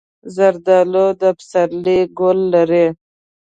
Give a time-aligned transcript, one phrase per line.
[0.35, 2.85] زردالو د پسرلي ګل لري.